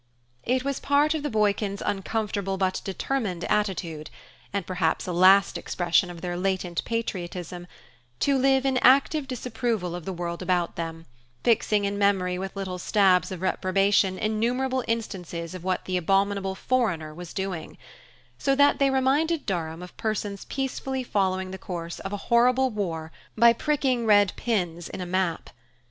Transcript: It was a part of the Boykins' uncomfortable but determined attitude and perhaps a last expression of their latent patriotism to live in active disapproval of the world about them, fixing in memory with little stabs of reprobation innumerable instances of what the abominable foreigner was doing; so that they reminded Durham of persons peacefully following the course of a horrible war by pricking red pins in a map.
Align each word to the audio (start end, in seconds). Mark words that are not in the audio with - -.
It 0.47 0.63
was 0.63 0.79
a 0.79 0.81
part 0.81 1.13
of 1.13 1.21
the 1.21 1.29
Boykins' 1.29 1.83
uncomfortable 1.85 2.57
but 2.57 2.81
determined 2.83 3.43
attitude 3.43 4.09
and 4.51 4.65
perhaps 4.65 5.05
a 5.05 5.13
last 5.13 5.59
expression 5.59 6.09
of 6.09 6.21
their 6.21 6.35
latent 6.35 6.83
patriotism 6.85 7.67
to 8.21 8.35
live 8.35 8.65
in 8.65 8.79
active 8.79 9.27
disapproval 9.27 9.93
of 9.93 10.05
the 10.05 10.11
world 10.13 10.41
about 10.41 10.75
them, 10.75 11.05
fixing 11.43 11.85
in 11.85 11.99
memory 11.99 12.39
with 12.39 12.55
little 12.55 12.79
stabs 12.79 13.31
of 13.31 13.43
reprobation 13.43 14.17
innumerable 14.17 14.83
instances 14.87 15.53
of 15.53 15.63
what 15.63 15.85
the 15.85 15.97
abominable 15.97 16.55
foreigner 16.55 17.13
was 17.13 17.31
doing; 17.31 17.77
so 18.39 18.55
that 18.55 18.79
they 18.79 18.89
reminded 18.89 19.45
Durham 19.45 19.83
of 19.83 19.95
persons 19.97 20.45
peacefully 20.45 21.03
following 21.03 21.51
the 21.51 21.59
course 21.59 21.99
of 21.99 22.11
a 22.11 22.17
horrible 22.31 22.71
war 22.71 23.11
by 23.37 23.53
pricking 23.53 24.07
red 24.07 24.33
pins 24.35 24.89
in 24.89 24.99
a 24.99 25.05
map. 25.05 25.51